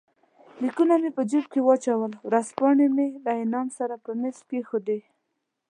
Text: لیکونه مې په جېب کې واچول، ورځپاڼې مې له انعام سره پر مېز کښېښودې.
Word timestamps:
لیکونه 0.63 0.93
مې 1.01 1.09
په 1.17 1.21
جېب 1.29 1.45
کې 1.53 1.59
واچول، 1.65 2.11
ورځپاڼې 2.27 2.87
مې 2.95 3.07
له 3.25 3.31
انعام 3.43 3.67
سره 3.77 3.95
پر 4.03 4.13
مېز 4.21 4.37
کښېښودې. 4.47 4.99